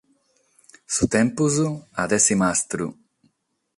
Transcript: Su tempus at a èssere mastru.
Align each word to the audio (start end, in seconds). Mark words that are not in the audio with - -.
Su 0.95 1.03
tempus 1.15 1.55
at 2.01 2.11
a 2.11 2.15
èssere 2.19 2.39
mastru. 2.41 2.87